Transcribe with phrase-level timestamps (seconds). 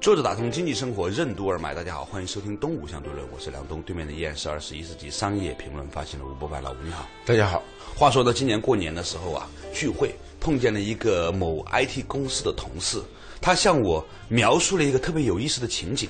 [0.00, 7.06] 作者打通经济生活任督二脉，大家好，欢迎收听《东吴相对论》，我是梁东，对面的依然是二十一世纪商业评论发行的吴伯凡，老吴你好。
[7.26, 7.62] 大家好。
[7.94, 12.98] 话说到今年过年的时候啊，聚会碰见了一个某 IT 公司的同事，
[13.42, 16.08] 他向我描述了一个特别有意思的情景。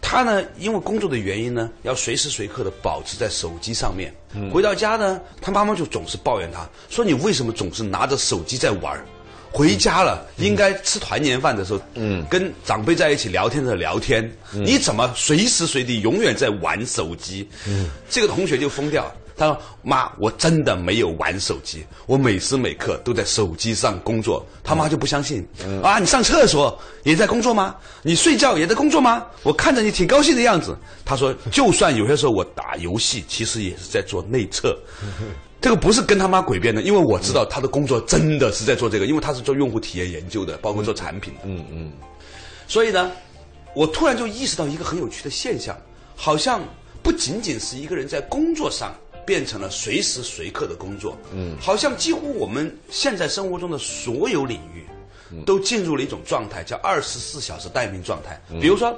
[0.00, 4.12] 他呢，因为工作的原因呢，要随时随刻的保持在手机上面。
[4.52, 9.00] 回到家呢，他妈妈就总是抱怨他，说你为什么总是拿着手机在玩？
[9.52, 17.48] 回家了，应该吃团年饭的时候，嗯，跟长辈在一起聊天的聊天，你怎么随时随地永远在玩手机？
[17.66, 19.12] 嗯，这个同学就疯掉。
[19.36, 25.42] 他说：“妈，我真的没有玩手机，我每时每刻都在手机上工作。”他妈就不相信，
[25.82, 27.74] 啊，你上厕所也在工作吗？
[28.02, 29.24] 你睡觉也在工作吗？
[29.42, 30.76] 我看着你挺高兴的样子。
[31.06, 34.78] 他说：“就算有些时候我打游戏，其实也是在做内测。
[35.60, 41.40] ”这个不是跟他妈诡辩的，因为我知道他的工作真的是在做这个，因为他是做用户体验研究的，包括做产品的。
[41.44, 41.92] 嗯嗯。
[42.66, 43.12] 所以呢，
[43.74, 45.76] 我突然就意识到一个很有趣的现象，
[46.16, 46.62] 好像
[47.02, 48.94] 不仅仅是一个人在工作上
[49.26, 54.86] 变成了随时随刻的工作，嗯，好像几乎我们现在生活中的所有领域，
[55.44, 58.40] 都进入了一种状态，叫二十四小时待命状态。
[58.60, 58.96] 比如说，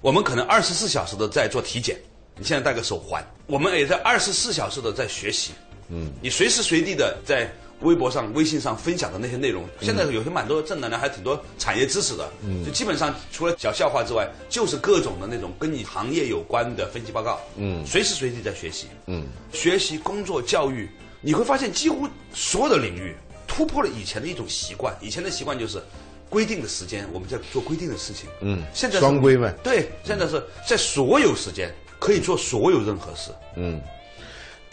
[0.00, 1.98] 我们可能二十四小时的在做体检，
[2.38, 5.52] 你现在戴个手环，我们也在二十四小时的在学习。
[5.88, 12.30] 嗯，你随时随地的在微博上、微信上分享的那些内容，现在有些蛮多正能量，还挺多产业知识的。
[12.42, 17.38] 嗯，就基本上除了讲笑话之外，就是各种的那种跟你行业有关的分析报告。
[17.56, 18.86] 嗯，随时随地在学习。
[19.06, 20.88] 嗯，学习、工作、教育，
[21.20, 23.14] 你会发现几乎所有的领域
[23.46, 24.96] 突破了以前的一种习惯。
[25.02, 25.82] 以前的习惯就是
[26.30, 28.30] 规定的时间我们在做规定的事情。
[28.40, 29.52] 嗯，现在双规嘛。
[29.62, 33.30] 对，现在是在所有时间可以做所有任何事。
[33.56, 33.78] 嗯。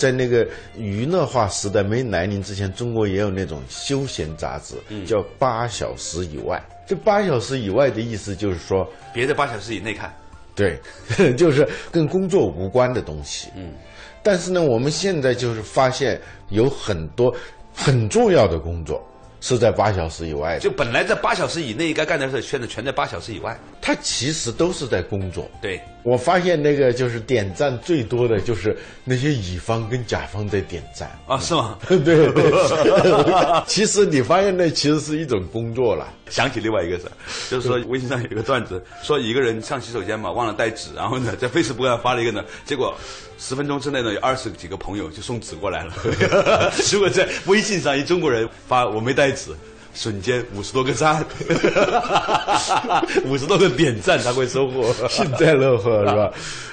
[0.02, 4.74] 在那个娱乐化时代没来临之前，中国也有那种休闲杂志，
[5.06, 6.60] 叫八小时以外。
[6.88, 10.12] 这八小时以外的意思就是说，别在八小时以内看。
[10.56, 10.80] 对，
[11.38, 13.50] 就是跟工作无关的东西。
[13.56, 13.74] 嗯，
[14.24, 16.20] 但是呢，我们现在就是发现
[16.50, 17.32] 有很多
[17.76, 19.00] 很重要的工作。
[19.44, 23.58] 是在八小时以外，就本来在八小时以内该干的事，现在全在八小时以外。
[23.82, 25.50] 他其实都是在工作。
[25.62, 31.78] 对，我发现那个就是点赞最多的就是那些乙方跟甲方在点赞啊，是吗？
[31.88, 32.00] 对
[32.32, 32.52] 对。
[33.66, 36.08] 其实你发现那其实是一种工作了。
[36.30, 37.06] 想起另外一个事，
[37.50, 42.96] 就是说微信上有一个段子，说一个人上洗手间嘛，忘了带纸，然后呢在 Facebook 上发了一个呢，结果。
[43.44, 45.92] 十分钟之内呢，有二十几个朋友就送纸过来了。
[46.94, 49.50] 如果在微信上一中国人发我没带纸，
[49.94, 51.26] 瞬间五十多个赞，
[53.26, 56.32] 五十多个点赞，他会收获幸灾乐祸是吧？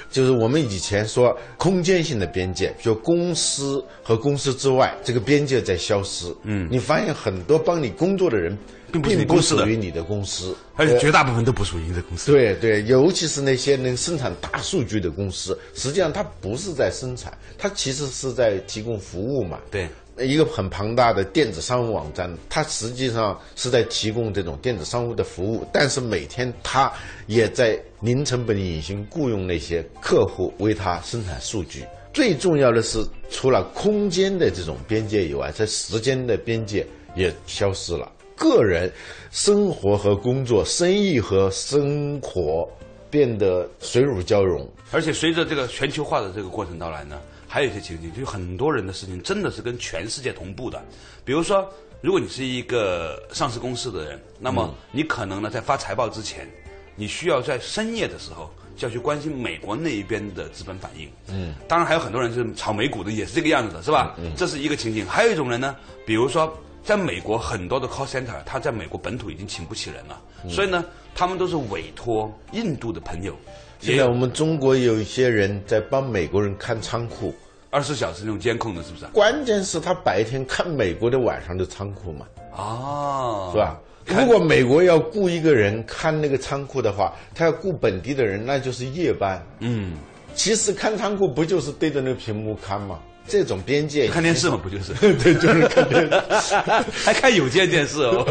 [0.09, 6.33] 就是我们以前说空间性的边界，就公司和公司之外这个边界在消失。
[6.43, 8.57] 嗯，你发现很多帮你工作的人。
[9.03, 12.31] 并不属于你的公司，而且绝大部分都不属于你的公司。
[12.31, 19.59] 对对，尤其是那些能生产大数据的公司，实际上它不是在生产，它其实是在提供服务嘛。
[19.69, 19.87] 对，
[20.21, 26.91] 一个很庞大的电子商务网站，它实际上是在提供这种电子商务的服务，但是每天它
[27.27, 31.83] 也在零成本隐形雇佣那些客户为它生产数据。
[32.11, 36.85] 最重要的是，除了空间的这种边界以外，在时间的边界
[37.15, 38.11] 也消失了。
[38.35, 38.91] 个人
[39.31, 42.67] 生活和工作、生意和生活
[43.09, 50.79] 变得水乳交融，而且随着这个全球化的这个过程到来呢，还有一些情景，就很多人的事情真的是跟全世界同步的。
[51.25, 51.67] 比如说，
[51.99, 56.47] 如果你是一个上市公司的人，那么你可能呢在发财报之前，
[56.95, 61.09] 你需要在深夜的时候就要去关心美国那一边的资本反应。
[61.27, 64.15] 嗯，当然还有很多人是炒美股的，也是这个样子的，是吧？
[64.19, 65.03] 嗯，这是一个情景。
[65.05, 66.55] 还有一种人呢，比如说。
[66.81, 70.83] 在美国，很多的 call center，他在美国本土已经请不起人了，所以呢，
[71.13, 73.35] 他们都是委托印度的朋友。
[73.79, 77.33] 现在我们中国有一些人在帮美国人看仓库，
[77.69, 79.05] 二十四小时那种监控的，是不是？
[79.13, 82.25] 关键是他白天看美国的晚上的仓库嘛？
[82.57, 83.79] 哦，是吧？
[84.05, 89.41] 如果美国要雇一个人看那个仓库的话，他要雇本地的人，那就是夜班。
[89.59, 89.93] 嗯，
[90.35, 92.99] 其实看仓库不就是对着那个屏幕看吗？
[93.27, 96.01] 这种边界看电视嘛，不就是 对，就是看电
[96.41, 96.55] 视，
[97.05, 98.25] 还看有线电视哦。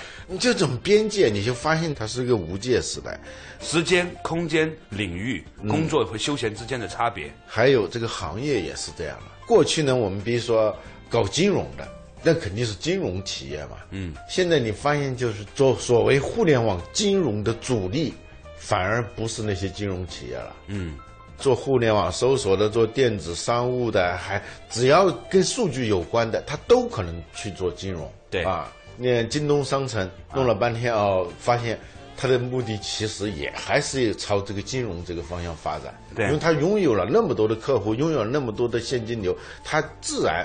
[0.36, 3.18] 这种边界，你就发现它是一个无界时代，
[3.60, 9.46] 时间、空间、领域、工作和休闲之间的差别，还有这个行业也是这样的。
[9.46, 10.76] 过去呢，我们比如说
[11.08, 11.88] 搞金融的，
[12.22, 13.78] 那肯定是金融企业嘛。
[13.90, 18.12] 嗯，现在你发现就是做所谓互联网金融的主力，
[18.58, 20.56] 反而不是那些金融企业了。
[20.66, 20.96] 嗯。
[21.38, 28.12] 做互联网搜索的，做电子商务的，还只要跟数据有关的，他都可能去做金融。
[28.28, 31.78] 对啊，那京东商城弄了半天哦，发现
[32.16, 35.94] 它的目的其实也还是朝这个金融这个方向发展。
[36.14, 36.26] 对。
[36.26, 40.44] 因为它拥有了那么多的客户，拥有了那么多的现金流，它自然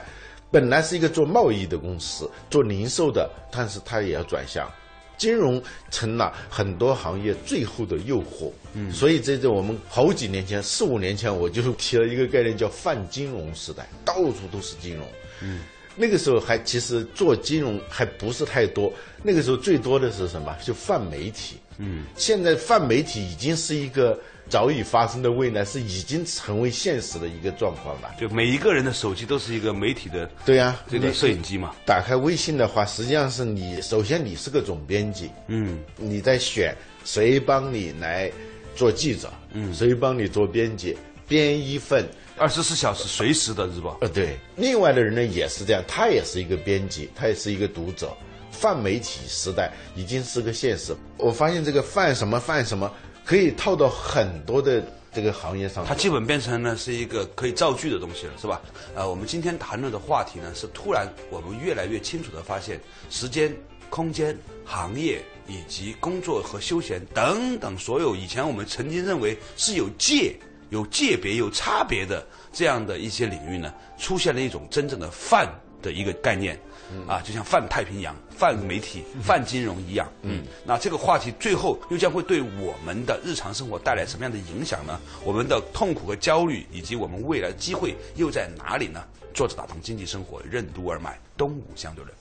[0.52, 4.72] 本来是一个做贸易的公司，做零售的，但是它也要转向。
[5.16, 15.08] 金融成了很多行业最后的诱惑，嗯，所以这在我们好几年前，四五年前我就提了一个概念叫泛金融时代，到处都是金融，
[15.42, 15.62] 嗯，
[15.96, 18.92] 那个时候还其实做金融还不是太多，
[19.22, 20.56] 那个时候最多的是什么？
[20.64, 24.20] 就泛媒体，嗯，现在泛媒体已经是一个
[24.50, 28.12] 早已发生的未来，是已经成为现实的一个状况了。
[28.20, 31.76] 就每一个人的手机都是一个媒体的对呀、这个摄影机嘛。
[31.86, 36.76] 打开微信的话，实际上是你首先你是个总编辑，嗯，你在选
[37.06, 38.32] 谁帮你来
[38.76, 40.98] 做记者，嗯，谁帮你做编辑，
[41.28, 42.08] 编一份。
[42.36, 43.96] 二十四小时随时的日报。
[44.02, 48.12] 呃，对，另外的人呢也是这样，他也是一个编辑，他也是一个读者。
[48.52, 50.96] 泛媒体时代已经是个现实。
[51.18, 52.92] 我发现这个泛什么泛什么
[53.24, 55.86] 可以套到很多的这个行业上。
[55.86, 58.60] 它基本变成呢是一个可以造句的东西了，是吧？
[58.96, 62.80] 呃，我们今天谈论的话题呢，是突然我们越来越清楚的发现，
[63.12, 63.56] 时间、
[63.92, 64.36] 空间、
[64.66, 70.36] 行业以及工作和休闲等等所有以前我们曾经认为是有界、
[70.74, 75.48] 有界别、有差别的这样的一些领域呢，出现了一种真正的泛
[75.84, 76.60] 的一个概念。
[77.08, 85.00] 啊，就像泛太平洋、泛媒体、泛金融一样，嗯，那这个话题最后又将会对我们的日常生活带来什么样的影响呢？
[85.24, 89.04] 我们的痛苦和焦虑，以及我们未来的机会又在哪里呢？
[89.34, 92.16] 作者打通经济生活，任督二脉，东吴相对论。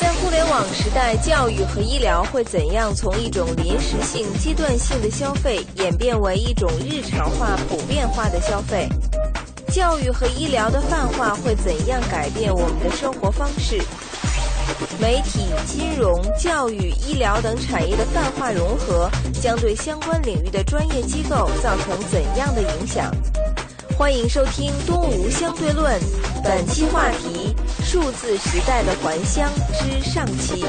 [0.00, 8.88] 在互联网时代，教育和医疗会怎样从一种临时性、阶段性的消费演变为一种日常化、普遍化的消费？
[9.68, 13.80] 教育和医疗的泛化会怎样改变我们的生活方式？
[15.00, 19.10] 媒体、金融、教育、医疗等产业的泛化融合，
[19.40, 23.10] 将对相关领域的专业机构造成怎样的影响？
[23.96, 26.00] 欢迎收听《东吴相对论》，
[26.42, 27.54] 本期话题：
[27.84, 30.64] 数字时代的还乡之上期。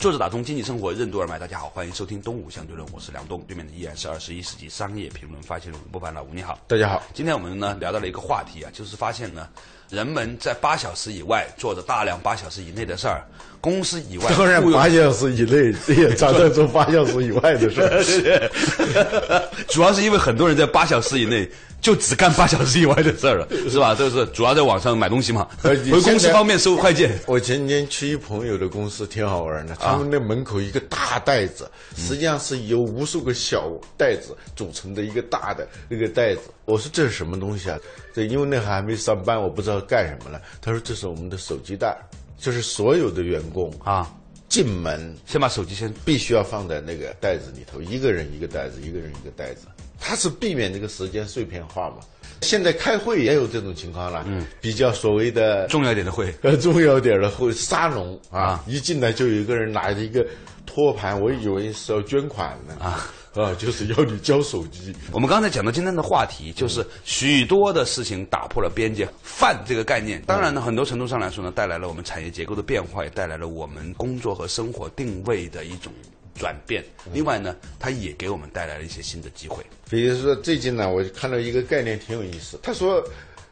[0.00, 1.38] 作者打通经济生活，任督二脉。
[1.38, 6.58] 大家好，欢迎收听《东吴相对论》，我是梁东，对面的依然是二十一世纪商业评论发现人吴伯凡老吴，你好。
[6.66, 9.46] 大家好，今天我们呢聊到了一个话题啊，就是发现呢，
[9.90, 13.22] 人们在八小时以外做着大量八小时以内的事儿，
[13.60, 18.50] 公司以外 当然雇佣八小时以内也常在做八小时以外的事儿。
[19.68, 21.46] 主要是因为很多人在八小时以内
[21.80, 23.94] 就只干八小时以外的事儿了， 是吧？
[23.94, 27.18] 就是主要在网上买东西嘛， 回公司方面收快件。
[27.26, 29.74] 我前天去一朋友的公司，挺好玩的。
[29.76, 36.42] 他们那门口一个大袋子，实际上是由无数个小袋子组成的一个大的那个袋子。
[36.66, 37.78] 我说这是什么东西啊？
[38.14, 40.40] 这因为那还没上班，我不知道干什么了。
[40.60, 41.96] 他说这是我们的手机袋，
[42.38, 44.10] 就是所有的员工啊
[44.48, 49.66] 进门先把手机先必须要放在那个袋子里头，一个人一个袋子，一个人一个袋子，
[50.00, 51.96] 它是避免这个时间碎片化嘛。
[52.42, 56.34] 现在开会也有这种情况了，嗯，比较所谓的重要一点的会。
[56.40, 60.26] 呃，重要点的会沙龙啊啊，一进来就有一个人拿着一个
[60.64, 64.94] 托盘，我以为是要捐款呢啊啊，就是要你交手机。
[65.12, 70.22] 我们刚才讲到今天的话题，就是许多的事情打破了边界，泛这个概念。
[70.22, 75.92] 当然呢，很多程度上来说呢，带来了我们产业结构的变化，也带来了我们工作和生活定位的一种
[76.40, 76.82] 转变。
[77.12, 79.62] 另外呢，它也给我们带来了一些新的机会。
[79.88, 83.06] 比如说最近呢，我看到一个概念挺有意思，他说。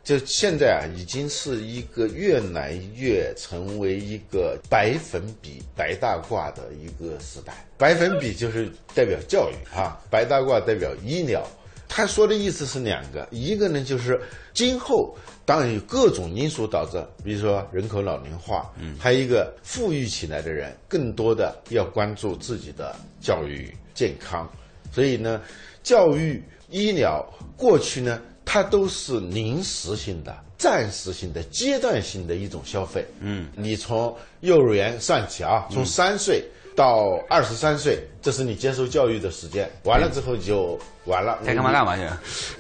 [0.05, 7.53] 就现在啊，已经是一个越来越成为一个白粉笔白大褂的一个时代。
[7.77, 11.47] 白粉笔就是代表教育啊，白大褂代表医疗。
[11.89, 14.21] 他说的意思是两个，一个呢就是
[14.53, 24.49] 今后当然有各种因素导致，比如说人口老龄化，嗯，还有一个富裕起来的人更多的要关注自己的教育健康，
[24.93, 25.41] 所以呢，
[25.83, 27.25] 教育医疗
[27.57, 33.05] 过去呢，它都是临时性的、暂时性的、阶段性的一种消费。
[33.21, 36.45] 嗯，你从幼儿园算起啊，从三岁。
[36.79, 41.41] 到二十三岁，这是你接受教育的时间，完了之后就完了。
[41.45, 42.05] 该干嘛干嘛去。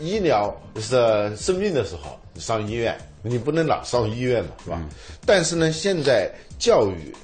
[0.00, 4.82] 医疗是生病的时候你上医院，你不能老上医院嘛，是吧？
[5.24, 7.14] 但是呢，现在教育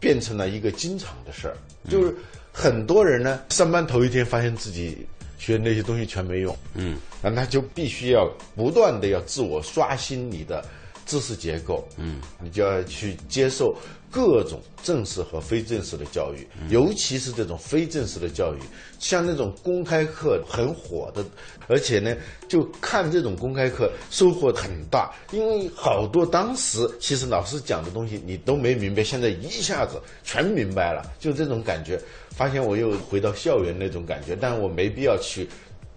[0.00, 1.54] 变成了一个经常的事儿，
[1.88, 2.12] 就是
[2.52, 5.06] 很多人呢上班头一天发现自己
[5.38, 10.64] 学那些东西全没用，嗯，那他就必须要不断的要自我刷新你的
[11.10, 13.74] 知识结构，嗯，你就要去接受
[14.12, 18.58] 各种正式和非正式的教育，尤其是这种非正式的教育，
[19.00, 21.24] 像那种公开课很火的，
[21.66, 32.00] 而且呢，就看这种公开课收获很大，因为好多当时其实老师讲的东西你都没明白，现在一下子全明白了，就这种感觉，
[32.30, 35.48] 发现我又回到校园那种感觉，但我没必要去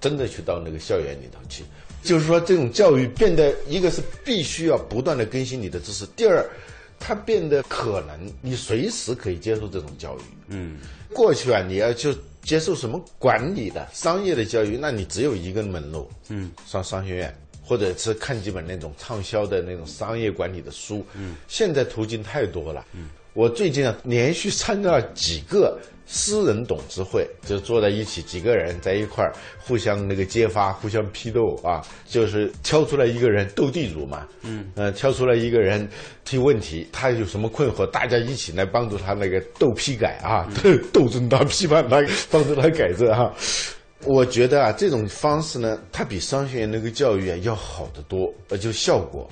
[0.01, 1.63] 真的去到那个校园里头去。
[2.03, 6.45] 就是说，这种教育变得，一个是必须要不断的更新你的知识，第二，
[6.99, 10.21] 它变得可能你随时可以接受这种教育。
[10.49, 10.77] 嗯，
[11.13, 17.33] 过去啊，你要就接受什么管理的、商业的教育，那你只有一个门路，嗯，上商学院，
[17.63, 21.05] 或者是看几本那种畅销的那种商业管理的书。
[21.13, 22.85] 嗯，现在途径太多了。
[22.93, 25.79] 嗯，我最近啊，连续参加了几个。
[26.05, 35.87] 私人董事会就坐在一起，几个人在一块儿互相那个揭发，互相批斗啊，就是挑出来一个人斗地主嘛，嗯，呃，挑出来一个人
[36.25, 40.47] 提问题，他有什么困惑，大家一起来帮助他那个斗批改啊，
[40.91, 43.33] 斗争他批判他，帮助他改正哈。
[44.05, 49.29] 我觉得啊，这种方式呢，它比商学院那个教育啊要好得多，呃，就效果。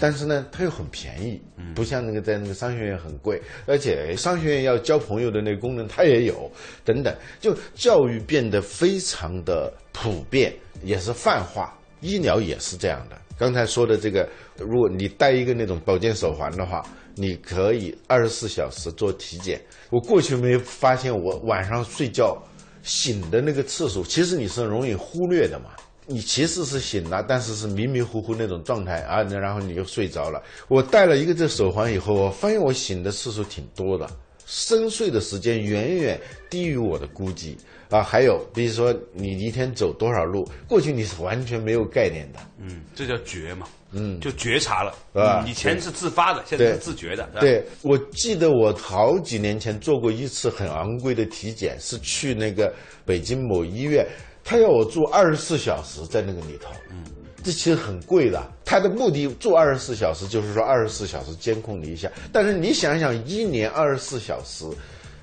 [0.00, 1.40] 但是呢，它又很便宜，
[1.74, 6.50] 不像那个在那个商学院很贵，而且商学院要交朋友的那个功能它也有，
[6.84, 10.52] 等等，就教育变得非常的普遍，
[10.82, 13.16] 也是泛化，医疗也是这样的。
[13.38, 14.28] 刚才说的这个，
[14.58, 16.82] 如果你戴一个那种保健手环的话，
[17.14, 19.60] 你可以二十四小时做体检。
[19.90, 22.36] 我过去没发现，我晚上睡觉
[22.82, 25.70] 醒的那个次数，其实你是容易忽略的嘛。
[26.06, 30.40] 你其实是醒了，但是是迷迷糊糊那种状态啊，然后你又睡着了。
[30.68, 34.08] 我戴了一个这手环以后，我发现我醒的次数挺多的，
[34.46, 37.58] 深睡的时间远远低于我的估计
[37.90, 38.02] 啊。
[38.02, 42.38] 还有，比如说你一天走多少路，过去你是完全没有概念的。
[42.60, 43.66] 嗯，这叫觉嘛。
[43.92, 45.44] 嗯，就觉察了，是吧？
[45.46, 47.26] 以前是自发的，现在是自觉的。
[47.40, 52.72] 对，我记得我好几年前做过一次很昂贵的体检，是去那个
[53.04, 54.06] 北京某医院。
[54.48, 57.02] 他要我住二十四小时在那个里头，嗯，
[57.42, 58.40] 这其实很贵的。
[58.64, 62.08] 他的目的住二十四小时，就是说二十四小时监控你一下。
[62.32, 64.64] 但是你想想，一年二十四小时，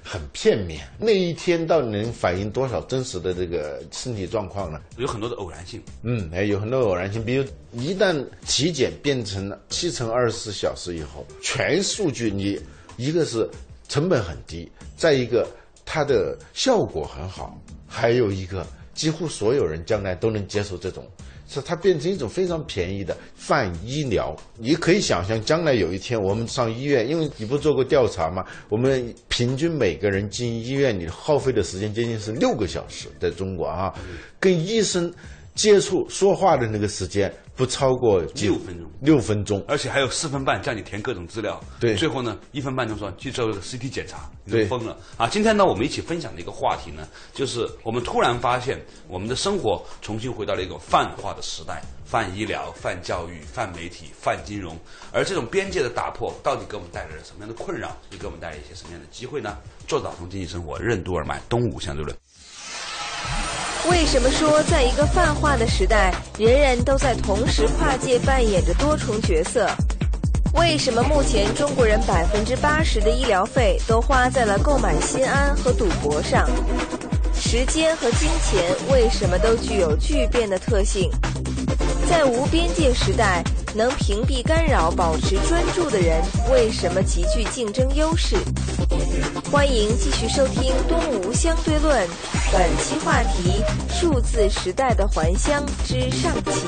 [0.03, 0.85] 很片面。
[0.99, 4.81] 那一天到底能反映多少真实的这个身体状况呢？
[4.97, 5.81] 有很多的偶然性。
[6.01, 7.23] 嗯，哎，有很多偶然性。
[7.23, 12.59] 比如一旦体检变成了七乘二十四小时以后，全数据你
[12.97, 13.49] 一个是
[13.87, 15.47] 成本很低，再一个
[15.85, 18.67] 它的效果很好，还有一个。
[18.93, 21.05] 几乎所有人将来都能接受这种，
[21.47, 24.35] 是它变成一种非常便宜的泛医疗。
[24.57, 28.45] 你可以想象，将来有一天我们上医院，因为你不做过调查吗？
[28.69, 33.93] 我们平均每个人进医院，你耗费的时间接近是六个小时，在中国啊，
[34.39, 35.11] 跟医生
[35.55, 37.33] 接触说话的那个时间。
[37.55, 45.27] 不超过六分钟，六分钟，而且还有四分半叫你填各种资料，对，最后呢一分半钟说去做个 CT 检查，你疯了啊！
[45.27, 54.75] 今天呢我们一起分享的一个话题呢，就是我们突然发现我们的生活重新回到了一个泛化的时代，泛医疗、泛教育、泛媒体、泛金融，
[55.11, 59.55] 而这种边界的打破到底给我们带来了什么样的困扰，又给我们带来一些什么样的机会呢？
[59.87, 62.17] 做早通经济生活任督二脉，东吴相对论。
[63.89, 69.69] 为什么说在一个泛化的时代，人人都在同时跨界扮演着多重角色？
[70.53, 76.49] 为什么目前中国人百分之八十的医疗费都花在了购买心安和赌博上？
[77.35, 81.11] 时间和金钱为什么都具有巨变的特性？
[82.09, 83.43] 在无边界时代，
[83.75, 86.21] 能屏蔽干扰、保持专注的人
[86.51, 88.37] 为什么极具竞争优势？
[89.53, 92.07] 欢迎继续收听《东吴相对论》。
[92.51, 96.65] 本期话题：数字时代的还乡之上期。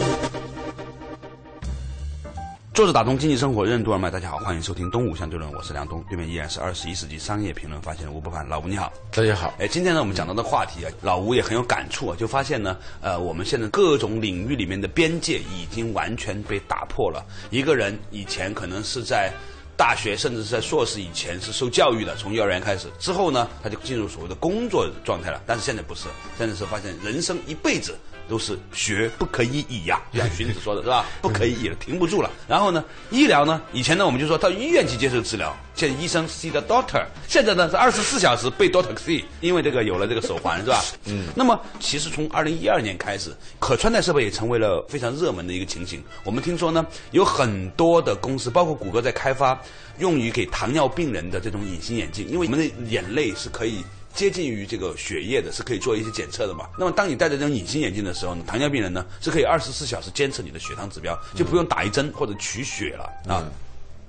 [2.75, 9.51] 作者打通经济生活任督二脉，大家好，欢迎收听《东吴相对论》，我是梁东，对面依然是二十一世纪商业评论发现人吴伯凡，老吴你好，大家好。
[9.57, 17.25] 哎，今天呢，我们讲到的话题啊，老吴也很有感触啊，就发现呢，呃，我们现在各种领域里面的边界已经完全被打破了。
[17.49, 19.33] 一个人以前可能是在。
[19.77, 25.41] 大学甚至是在硕士以前是受教育的，从幼儿园开始，之后呢，他就进入所谓的工作状态了。
[25.45, 26.03] 但是现在不是，
[26.37, 27.97] 现在是发现人生一辈子。
[28.27, 31.05] 都是学不可以已呀，就像荀子说的是吧？
[31.21, 32.29] 不可以已了，停不住了。
[32.47, 40.83] 然后呢，医疗呢，以前呢我们就说到医院去接受治疗，现在医生 see the doctor，现在呢是二十四小时被 doctor see，因为这个有了这个手环是吧？
[41.05, 41.27] 嗯。
[41.35, 46.03] 那么其实从二零一二年开始，可穿戴设备也成为了非常热门的一个情形。
[46.23, 49.59] 我们听说呢，有很多的公司，包括谷歌在开发
[49.99, 53.83] 用于给糖尿病人的这种隐形眼镜，因为我们的眼泪是可以。
[54.15, 56.67] 接近于这个血液的，是可以做一些检测的嘛。
[56.79, 63.43] 那么当你戴着这种隐形眼镜的时候呢，糖尿病人呢是可以二十四小时监测你的血糖指标，就不用打一针或者取血了啊。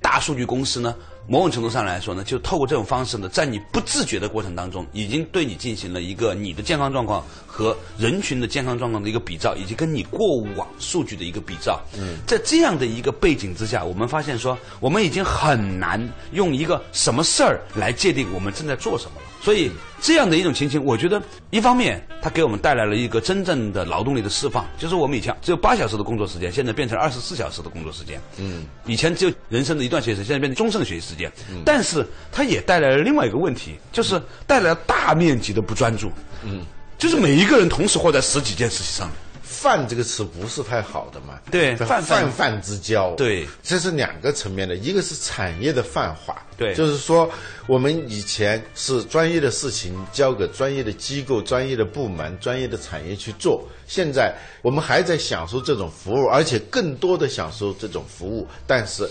[0.01, 0.95] 大数据公司呢，
[1.27, 11.81] 某种程度上来说呢，就透过这种方式呢，在你不自觉的过程当中，已经对你进行了一个你的健康状况和人群的健康状况的一个比照，以及跟你过往数据的一个比照。
[11.97, 19.27] 嗯，在这样的一个背景之下，我们发现说，我们已经很难用一个什么事儿来界定我们正在做什么了。
[19.39, 28.19] 所以这样的一种情形，我觉得一方面它给我们带来了一个真正的劳动力的释放，就是我们以前只有八小时的工作时间，现在变成二十四小时的工作时间。
[28.37, 31.16] 嗯，以前只有人生的一段学习时间，现在变成终身的学习时间。
[31.65, 36.11] 但是它也带来了另外一个问题，就是带来了大面积的不专注。
[36.43, 36.65] 嗯，
[36.97, 39.15] 就是每一个人同时活在十几件事情上面。
[39.43, 41.39] 泛这个词不是太好的嘛？
[41.49, 43.15] 对泛泛泛之交。
[43.15, 46.45] 对，这是两个层面的，一个是产业的泛化。
[46.55, 47.27] 对，就是说
[47.65, 54.31] 我们以前是专业的事情交给专业的机构、专业的部门、专业的产业去做，现在
[54.61, 59.09] 我们还在享受这种服务，而且更多的享受这种服务，但是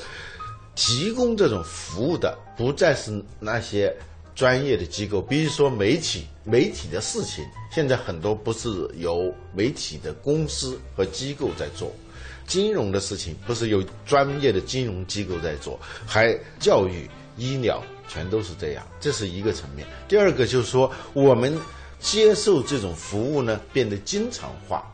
[0.76, 3.92] 提供这种服务的不再是那些。
[4.34, 7.42] 专业的机构，比如说媒体，媒体的事情，
[7.72, 11.88] 现在很多不是由媒体的公司和机构在做；
[12.46, 18.86] 金融的事情，不是由专业的金融机构在做，还教育、医疗，全都是这样。
[19.00, 19.88] 这是一个层面。
[20.06, 21.58] 第二个就是说，我们
[21.98, 24.84] 接受这种服务呢，变得经常化、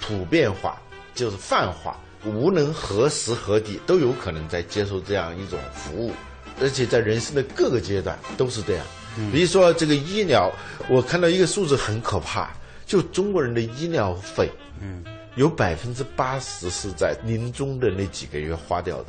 [0.00, 0.80] 普遍化，
[1.12, 6.12] 就是泛化，无论何时何地都有可能在接受这样一种服务。
[6.60, 8.84] 而且在人生的各个阶段都是这样，
[9.32, 10.52] 比如说这个医疗，
[10.88, 12.52] 我看到一个数字很可怕，
[12.86, 14.48] 就中国人的医疗费，
[14.80, 15.02] 嗯，
[15.34, 19.06] 有百分之八十是在临终的那几个月花掉的。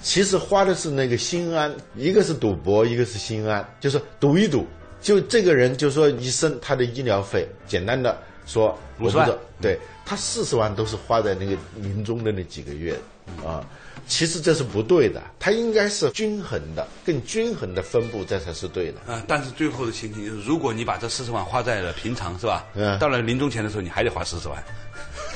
[0.00, 4.66] 其实花的是那个心安，一个是赌博，一个是心安，就是赌一赌。
[5.00, 12.98] 就这个人，就说一生他的医疗费，简单的说五十万，对他四十万都是花在那个临终的那几个月，
[13.46, 13.62] 啊。
[14.06, 19.12] 其实这是不对的，他应该是均衡的，更均衡的分布，这才是对的。
[19.12, 22.64] 啊，但是最后的情形就是，如果你把这四十万花在了平常，是吧？
[22.74, 22.98] 嗯。
[22.98, 24.64] 到了临终前的时候，你还得花四十万，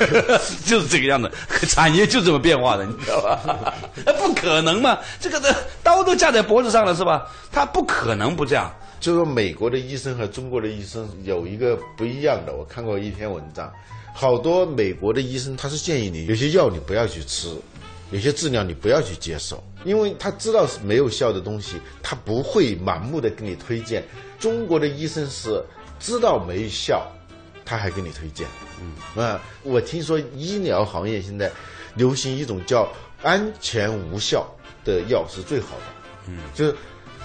[0.65, 1.31] 就是这个样子。
[1.67, 3.75] 产业就这么变化的，你知道吧？
[4.07, 4.99] 那不可能嘛！
[5.21, 7.31] 这个的刀都架在脖子上了，是吧？
[7.53, 8.75] 他不可能不这样。
[9.03, 13.71] 就说美国的医生和中国的医生有一个不一样的，我看过一篇文章，
[14.15, 17.55] 好多美国的医生他是建议你有些药你不要去吃。
[18.13, 24.05] 有些治疗你不要去接受，因为他知道是没有效的东西，他不会盲目的给你推荐。
[24.39, 25.65] 中国的医生是
[25.99, 27.11] 知道没效，
[27.65, 28.47] 他还给你推荐。
[28.83, 31.51] 嗯啊，我听说医疗行业现在
[31.95, 32.87] 流行一种叫
[33.23, 34.47] 安全无效
[34.85, 35.85] 的药是最好的。
[36.29, 36.77] 嗯，就是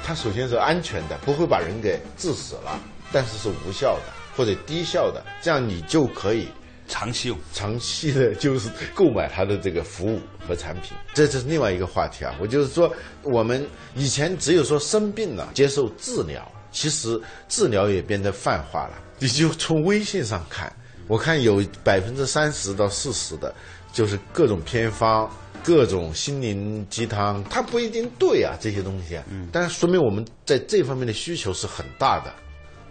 [0.04, 2.80] 它首先是安全的，不会把人给致死了，
[3.12, 6.48] 但是是无效的或者低效的，这样你就可以。
[6.90, 12.34] 长期用，长期的就是购买它的这个服务和产品，这这是另外一个话题啊。
[12.40, 12.90] 我就是说，
[13.24, 18.94] 我们以前只有说生病了接受治疗，其实治疗也变得泛化了。
[19.20, 20.74] 你就从微信上看，
[21.10, 23.54] 我看有百分之三十到四十的，
[23.92, 25.30] 就是各种偏方、
[25.64, 29.20] 各种心灵鸡汤，它不一定对啊，这些东西。
[29.30, 32.34] 嗯，但是说明我们在这方面的需求是很大的。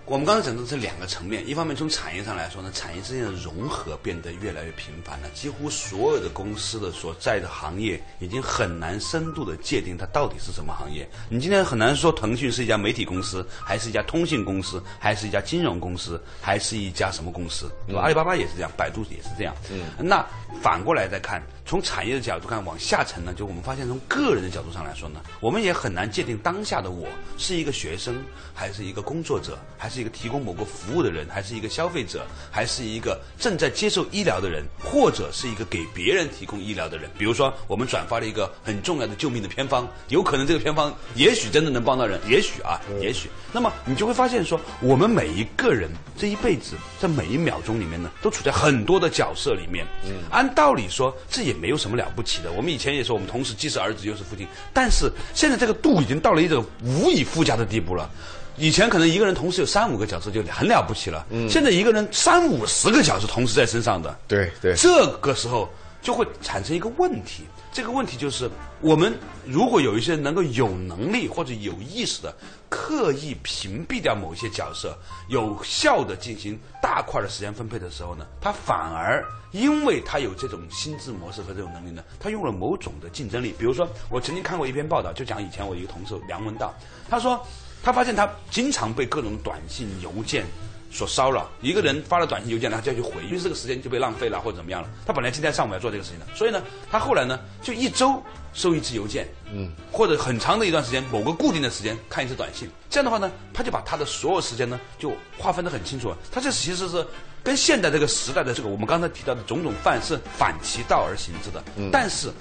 [0.04, 11.08] 我们刚才讲的是两个层面，一方面从产业上来说呢，产业之间的融合变得越来越频繁了，几乎所有的公司的所在的行业已经很难深度的界定它到底是什么行业。
[11.28, 17.68] 你今天很难说腾讯是一家媒体公司，还是一家通信公司，还是一家金融公司，还是一家什么公司？
[17.88, 18.02] 对吧？
[18.02, 19.52] 阿里巴巴也是这样，百度也是这样。
[19.72, 20.24] 嗯，那
[20.62, 21.42] 反过来再看。
[21.66, 28.22] 从产业的角度看，往下沉呢，就我们发现，从个人的角度上来说呢，我们也很难界定当下的我是一个学生，
[28.54, 37.10] 还是一个工作者，还是一个提供某个服务的人，还是一个消费者，还是一个正在接受医疗的人，或者是一个给别人提供医疗的人。
[37.18, 43.28] 比如说，我们转发了一个很重要的救命的偏方，有可能这个偏方也许真的能帮到人，也许啊，也许。
[43.52, 49.84] 那么你就会发现说，我们每一个人这一辈子，在每一秒钟里面呢，都处在很多的角色里面。
[50.04, 51.55] 嗯，按道理说，这也。
[51.56, 52.52] 没有什么了不起的。
[52.52, 54.46] 我们以前也说，我们同时既是儿子又是父亲。
[54.72, 58.10] 但是现在这个度已经到了一种无以复加的地步了。
[58.56, 61.26] 以前可能一个人同时有三五个角色就很了不起了。
[61.30, 61.48] 嗯。
[61.48, 64.18] 现在一个人三五十个角色同时在身上的。
[64.26, 64.74] 对对。
[64.76, 65.68] 这个时候
[66.00, 67.44] 就会产生一个问题。
[67.76, 72.34] 这个问题就是，我们如果有一些人能够有能力或者有意识的
[72.70, 74.96] 刻意屏蔽掉某一些角色，
[75.28, 83.54] 有效的进行大块的时间分配的时候呢，他反而因为他有这种心智模式和这种能力呢，他用了某种的竞争力。
[83.58, 86.72] 比如说，我曾经看过一篇报道，就讲以前我一个同事梁文道，
[87.10, 87.38] 他说。
[87.82, 90.44] 他发现他经常被各种短信、邮件
[90.90, 91.48] 所骚扰。
[91.60, 94.88] 一个人发了短信、邮件，他就要去回，因为这个时间就被浪费了或者怎么样了。
[95.06, 98.22] 他本来今天上午要做这个事情的，所以呢，他后来呢就一周
[98.52, 102.68] 收一次邮件，嗯，或者很长的一段时间，某个固定的时间看一次短信。
[102.88, 106.16] 这样的话呢，他就把他的所有时间呢就划分得很清楚了。
[106.30, 107.06] 他这其实是
[107.42, 111.62] 跟现在这个时代的这个我们刚才提到的种种范是反其道而行之的。
[111.92, 112.32] 但是，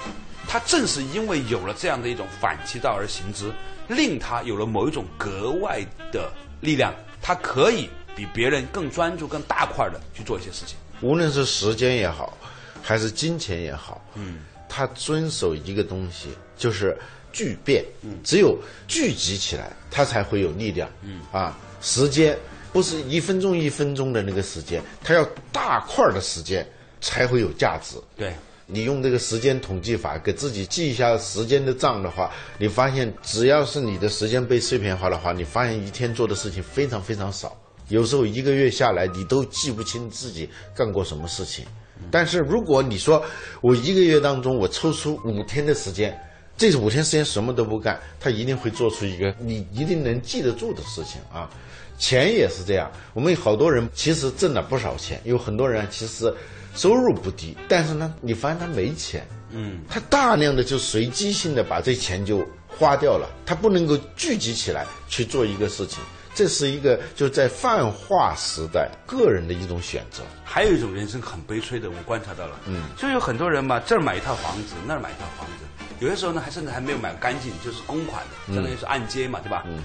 [0.47, 3.51] 他正是因为有了这样的一种反其道而行之，
[3.87, 6.31] 令他有了某一种格外的
[6.61, 10.77] 力量，他可以比别人更专注、更大块的去做一些事情。
[11.01, 12.37] 无论是时间也好，
[12.81, 16.97] 还是金钱也好，嗯，他遵守一个东西，就是
[17.33, 17.83] 聚变。
[18.01, 20.89] 嗯，只有聚集起来，它才会有力量。
[21.01, 22.37] 嗯，啊，时间
[22.71, 26.65] 不是一分钟一分钟的那个时间，它要大块儿的时间
[27.01, 27.97] 才会有价值。
[28.15, 28.33] 对，
[28.65, 37.55] 你用这个时间统计法给自己记一下时间的账的话，你发现只要是你的时间被碎片化的话，你发现一天做的事情非常非常少。
[37.89, 41.65] 有时候一个月下来，你都记不清自己干过什么事情。
[42.11, 43.23] 但是如果你说
[43.61, 46.17] 我一个月当中我抽出五天的时间，
[46.57, 51.49] 这五天时间什么都不干，他一定会做出一个你一定能记得住的事情啊。
[51.97, 56.33] 钱也是这样，我们有好多人其实挣了不少钱，有很多人其实
[56.75, 66.03] 收入不低，但是呢，你发现他没钱，嗯，他大量的就随机性的把这钱就花掉了，他不能够聚集起来去做一个事情。
[66.35, 70.21] 这是一个就是在泛化时代个人的一种选择。
[70.43, 75.63] 还有一种人生很悲催的，我观察到了，嗯，就有很多人嘛，这儿买一套房子，那儿买一套房子，
[75.99, 79.63] 有些时候呢，还甚至还没有买干净，就是公款的，相当于是按揭嘛，对吧？
[79.65, 79.81] 嗯，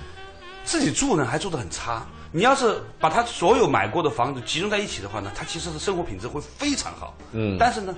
[0.64, 2.04] 自己住呢还住得很差。
[2.32, 7.16] 你要是把他所有买过的房子集中在一起的话呢，他其实是生活品质会非常好。
[7.32, 7.94] 嗯，但是呢，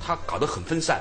[0.00, 1.00] 他搞得很分散。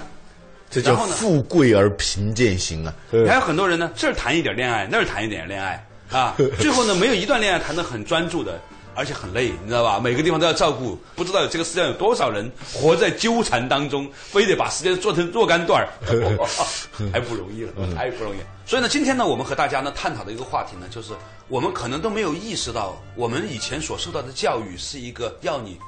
[0.70, 2.92] 这叫富贵而贫贱行啊！
[3.28, 5.86] 还有很多人呢，这儿谈一点恋爱，那儿谈一点恋爱。
[6.14, 8.62] 啊，最后呢，没有一段恋爱谈得很专注的，
[8.94, 10.00] 而且很累，你知道吧？
[10.00, 15.90] 每个地方都要照顾，不知道这个世界上有多少人活在纠缠当中，非得把时间做成若干段儿，
[17.12, 18.38] 还不容易了，太不容易。
[18.66, 21.14] 所以呢，今天呢，我们和大家呢探讨的一个话题呢，就是
[21.48, 25.80] 我们可能都没有意识到，我们以前所受到的教育是一个要你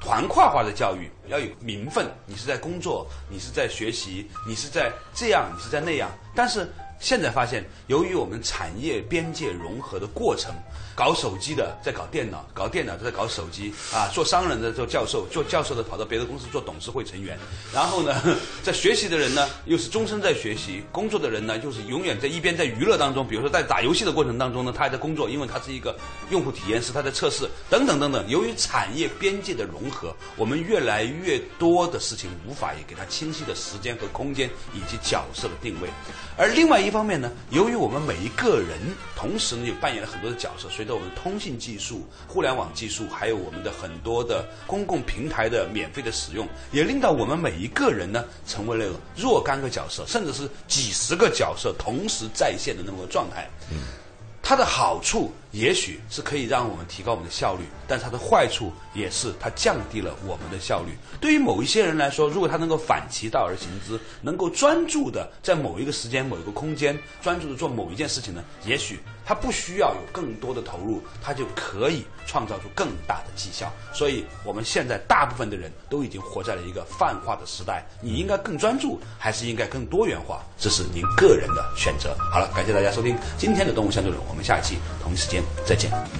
[0.00, 6.66] 团块化的教育，要有名分，你是在工作，你是在学习，你是在这样，你是在那样，但是。
[7.04, 10.54] 现在发现，由于我们产业边界融合的过程，
[10.94, 17.38] 搞手机的在搞电脑，搞电脑的在搞手机啊，做商人的做教授，做教授的跑到别的公司做董事会成员，
[17.74, 18.22] 然后呢，
[18.62, 25.94] 在学习的人呢又是终身在学习，工作的人呢就是永远在一边在娱乐当中，比如说在打游戏的过程当中呢，他还在工作，因为他是一个
[26.30, 28.26] 用户体验师，他在测试等等等等。
[28.30, 35.90] 由于产业边界的融合，我们越来越多的事情无法也给他清晰的时间和空间以及角色的定位，
[36.38, 38.78] 而另外一方面呢，由于我们每一个人
[39.16, 53.50] 同时呢又扮演了很多的角色，随着我们通信技术、互联网技术，还有我们的很多的公共平台的免费的使用，也令到我们每一个人呢成为了若干个角色，甚至是几十个角色同时在线的那么个状态。
[54.40, 60.90] 它的好处也许是可以让我们提高我们的效率，但是它的坏处也是它降低了我们的效率。
[61.20, 73.72] 对于某一些人来说，如果他能够反其道而行之，能够专注的在某一个时间、某一个空间专注的做某一件事情呢，也许他不需要有更多的投入，他就可以创造出更大的绩效。
[73.92, 77.86] 所以，我们现在大部分的人都已经活在了一个泛化的时代。
[78.00, 80.42] 你应该更专注，还是应该更多元化？
[80.58, 82.16] 这是您个人的选择。
[82.32, 86.14] 好了，感谢大家收听今天的《动物相对论》，我们下一期同一时间再见。